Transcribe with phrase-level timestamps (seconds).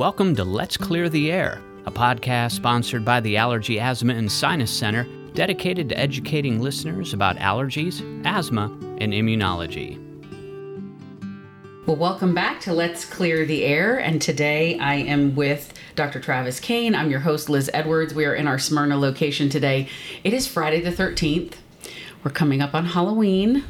[0.00, 4.70] Welcome to Let's Clear the Air, a podcast sponsored by the Allergy, Asthma, and Sinus
[4.70, 8.64] Center, dedicated to educating listeners about allergies, asthma,
[8.96, 9.98] and immunology.
[11.86, 14.00] Well, welcome back to Let's Clear the Air.
[14.00, 16.18] And today I am with Dr.
[16.18, 16.94] Travis Cain.
[16.94, 18.14] I'm your host, Liz Edwards.
[18.14, 19.86] We are in our Smyrna location today.
[20.24, 21.56] It is Friday the 13th.
[22.24, 23.64] We're coming up on Halloween.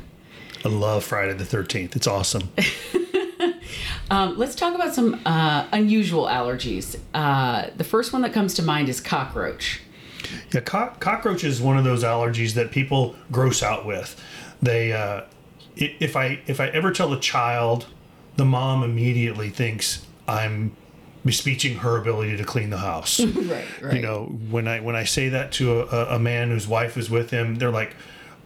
[0.65, 1.97] I love Friday the 13th.
[1.97, 2.53] It's awesome.
[4.11, 6.99] Um, let's talk about some uh, unusual allergies.
[7.15, 9.81] Uh, the first one that comes to mind is cockroach.
[10.53, 14.21] Yeah, co- cockroach is one of those allergies that people gross out with.
[14.61, 15.23] They, uh,
[15.77, 17.87] if I if I ever tell a child,
[18.37, 20.77] the mom immediately thinks I'm
[21.25, 23.21] bespeeching her ability to clean the house.
[23.21, 23.95] Right, right.
[23.95, 27.11] You know, when I when I say that to a, a man whose wife is
[27.11, 27.95] with him, they're like,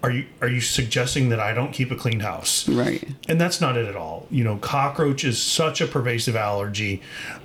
[0.05, 3.07] "Are you are you suggesting that I don't keep a clean house?" Right.
[3.29, 4.27] and that's not it at all.
[4.31, 7.03] You know, cockroach is such a pervasive allergy.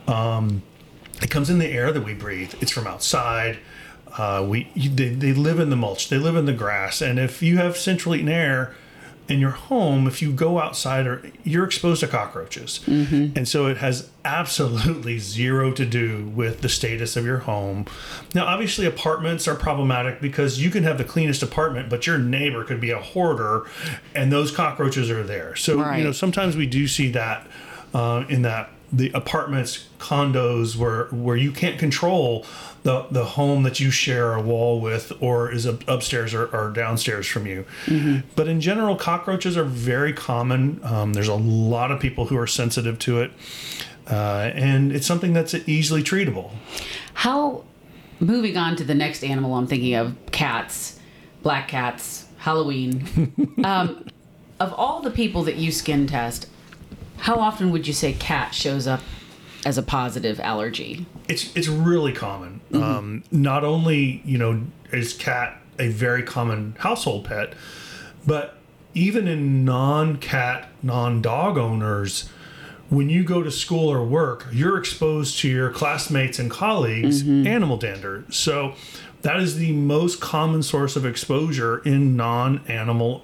[0.08, 0.62] Um,
[1.22, 2.54] it comes in the air that we breathe.
[2.62, 3.60] It's from outside.
[4.18, 6.10] Uh, we they, they live in the mulch.
[6.10, 7.02] They live in the grass.
[7.02, 8.76] And if you have central heat and air
[9.30, 12.80] in your home, if you go outside, or you're exposed to cockroaches.
[13.38, 17.86] And so it has absolutely zero to do with the status of your home.
[18.34, 22.64] Now, obviously, apartments are problematic because you can have the cleanest apartment, but your neighbor
[22.64, 23.66] could be a hoarder,
[24.16, 25.56] and those cockroaches are there.
[25.56, 27.46] So you know sometimes we do see that
[27.94, 32.46] uh, in that the apartments, condos where where you can't control
[32.84, 36.72] the the home that you share a wall with or is up, upstairs or, or
[36.72, 37.66] downstairs from you.
[38.36, 40.80] But in general, cockroaches are very common.
[40.84, 43.32] Um, there's a lot of people who are sensitive to it,
[44.10, 46.52] uh, and it's something that's easily treatable.
[47.14, 47.64] How,
[48.20, 51.00] moving on to the next animal I'm thinking of cats,
[51.44, 53.58] black cats, Halloween.
[53.64, 54.06] um,
[54.60, 56.48] of all the people that you skin test,
[57.20, 59.02] how often would you say cat shows up
[59.66, 61.06] as a positive allergy?
[61.28, 62.62] It's it's really common.
[62.74, 67.54] Um, not only you know is cat a very common household pet,
[68.26, 68.58] but
[68.94, 72.30] even in non-cat, non-dog owners,
[72.90, 77.78] when you go to school or work, you're exposed to your classmates and colleagues animal
[77.78, 78.26] dander.
[78.30, 78.74] So
[79.22, 83.24] that is the most common source of exposure in non-animal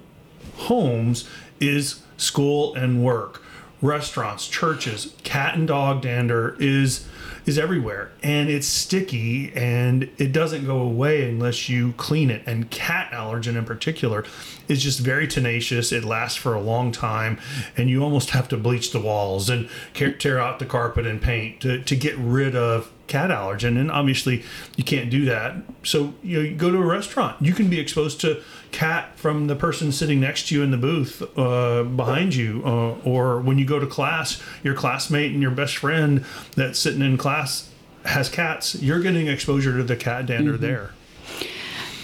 [0.55, 1.27] homes
[1.59, 3.41] is school and work
[3.81, 7.07] restaurants churches cat and dog dander is
[7.45, 8.11] is everywhere.
[8.23, 12.41] And it's sticky and it doesn't go away unless you clean it.
[12.45, 14.25] And cat allergen in particular
[14.67, 15.91] is just very tenacious.
[15.91, 17.39] It lasts for a long time
[17.77, 21.61] and you almost have to bleach the walls and tear out the carpet and paint
[21.61, 24.43] to, to get rid of cat allergen and obviously
[24.75, 25.55] you can't do that.
[25.83, 27.41] So you know you go to a restaurant.
[27.41, 30.77] You can be exposed to cat from the person sitting next to you in the
[30.77, 35.51] booth uh, behind you uh, or when you go to class your classmate and your
[35.51, 37.69] best friend that's sitting in class
[38.03, 40.91] has cats you're getting exposure to the cat dander there.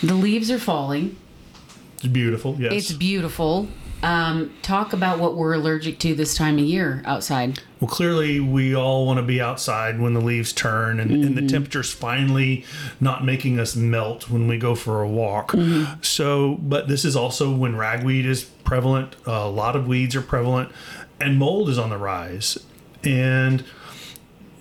[0.01, 1.17] The leaves are falling.
[1.95, 2.73] it's beautiful yes.
[2.73, 3.67] It's beautiful.
[4.03, 7.59] Um, talk about what we're allergic to this time of year outside.
[7.79, 11.47] Well, clearly, we all want to be outside when the leaves turn and, and the
[11.47, 12.65] temperature's finally
[12.99, 15.55] not making us melt when we go for a walk.
[16.01, 20.71] So, but this is also when ragweed is prevalent, a lot of weeds are prevalent,
[21.19, 22.57] and mold is on the rise.
[23.03, 23.63] And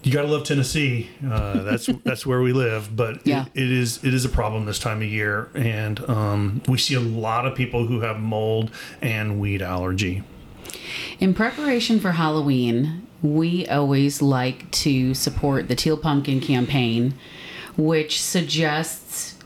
[0.02, 1.08] you got to love Tennessee.
[1.24, 3.46] Uh, that's that's where we live, but Yeah.
[3.54, 6.94] it, it is it is a problem this time of year, and um, we see
[6.94, 8.70] a lot of people who have mold
[9.02, 10.22] and weed allergy.
[11.18, 17.14] In preparation for Halloween, we always like to support the Teal Pumpkin campaign,
[17.76, 19.36] which suggests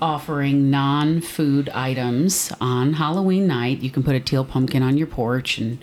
[0.00, 3.80] offering non food items on Halloween night.
[3.80, 5.78] You can put a teal pumpkin on your porch and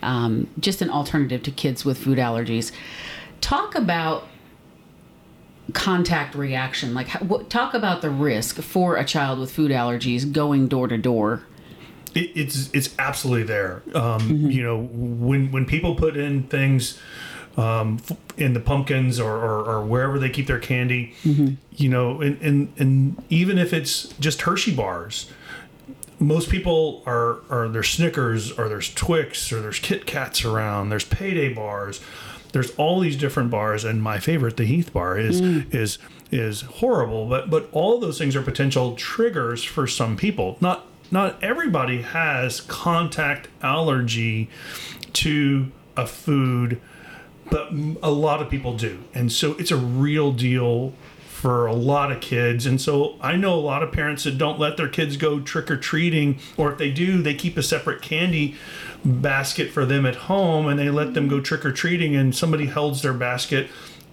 [0.00, 2.70] um, just an alternative to kids with food allergies.
[3.48, 4.24] Talk about
[5.72, 6.92] contact reaction.
[6.92, 10.98] Like, what, talk about the risk for a child with food allergies going door to
[10.98, 11.44] door.
[12.14, 13.82] It, it's it's absolutely there.
[13.94, 16.98] Um, You know, when when people put in things
[17.56, 18.02] um,
[18.36, 21.14] in the pumpkins or, or, or wherever they keep their candy,
[21.72, 25.30] you know, and, and and even if it's just Hershey bars,
[26.18, 30.90] most people are are there's Snickers or there's Twix or there's Kit Kats around.
[30.90, 32.02] There's payday bars.
[32.52, 35.72] There's all these different bars, and my favorite, the Heath bar, is mm.
[35.74, 35.98] is
[36.30, 37.26] is horrible.
[37.26, 40.56] But but all those things are potential triggers for some people.
[40.60, 44.48] Not not everybody has contact allergy
[45.14, 46.80] to a food,
[47.50, 47.70] but
[48.02, 50.94] a lot of people do, and so it's a real deal
[51.38, 52.66] for a lot of kids.
[52.66, 55.70] And so I know a lot of parents that don't let their kids go trick
[55.70, 58.56] or treating, or if they do, they keep a separate candy
[59.04, 62.66] basket for them at home and they let them go trick or treating, and somebody
[62.66, 63.68] holds their basket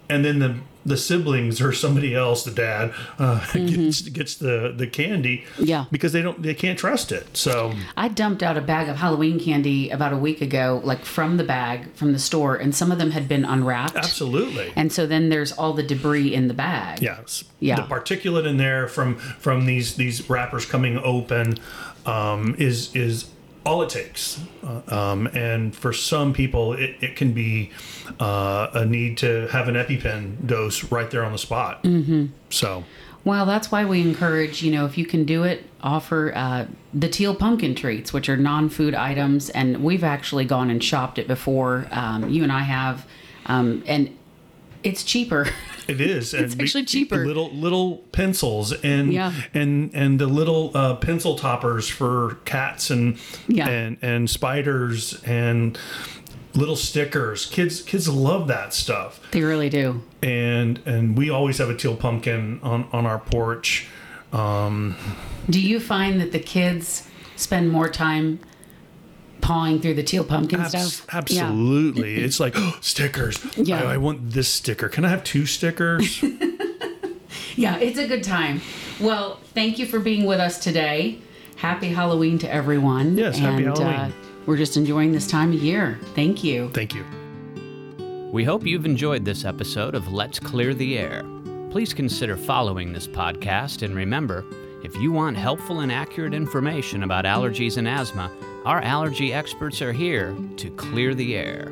[0.08, 0.56] and then the
[0.86, 5.38] the siblings or somebody else, the dad, uh, gets gets the the candy.
[5.38, 5.64] Mm-hmm.
[5.64, 5.84] Yeah.
[5.90, 7.36] because they don't they can't trust it.
[7.36, 11.36] So I dumped out a bag of Halloween candy about a week ago, like from
[11.36, 13.96] the bag from the store, and some of them had been unwrapped.
[13.96, 14.72] absolutely.
[14.76, 17.02] And so then there's all the debris in the bag.
[17.02, 17.44] Yes.
[17.60, 17.76] Yeah.
[17.76, 21.58] The particulate in there from from these these wrappers coming open
[22.04, 23.26] um, is is
[23.66, 24.40] all it takes.
[24.62, 27.70] Uh, um, and for some people, it, it can be
[28.20, 31.82] uh, a need to have an EpiPen dose right there on the spot.
[31.82, 32.26] Mm-hmm.
[32.48, 32.84] So
[33.24, 37.08] Well, that's why we encourage, you know, if you can do it, offer uh, the
[37.08, 39.50] teal pumpkin treats, which are non food items.
[39.50, 41.88] And we've actually gone and shopped it before.
[41.90, 43.04] Um, you and I have.
[43.46, 44.16] Um, and
[44.86, 45.48] it's cheaper.
[45.88, 46.32] it is.
[46.34, 47.26] and It's actually cheaper.
[47.26, 49.32] Little little pencils and Yeah.
[49.54, 53.18] and and the little uh, pencil toppers for cats and
[53.48, 53.68] Yeah.
[53.68, 55.78] and and spiders and
[56.54, 57.46] little stickers.
[57.46, 59.20] Kids kids love that stuff.
[59.32, 60.02] they really do.
[60.22, 63.86] and and we always have a teal pumpkin on on our porch.
[64.32, 64.96] Um,
[65.48, 68.38] Do you find that the kids spend more time
[69.46, 71.06] pawing through the teal pumpkin abs- stuff?
[71.10, 71.18] Yeah.
[71.18, 73.38] absolutely, it's like oh, stickers.
[73.56, 73.82] Yeah.
[73.82, 74.88] I, I want this sticker.
[74.88, 76.22] Can I have two stickers?
[77.56, 78.60] Yeah, it's a good time.
[79.00, 81.18] Well, thank you for being with us today.
[81.56, 83.16] Happy Halloween to everyone.
[83.16, 84.14] Yes, happy and, Uh, Halloween.
[84.44, 85.98] we're just enjoying this time of year.
[86.14, 86.68] Thank you.
[86.74, 87.02] Thank you.
[88.30, 91.24] We hope you've enjoyed this episode of Let's Clear the Air.
[91.70, 94.44] Please consider following this podcast and remember,
[94.84, 98.30] if you want helpful and accurate information about allergies and asthma,
[98.66, 101.70] our allergy experts are here to clear the air.